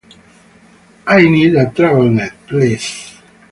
[1.05, 3.13] I need a travelnet, please.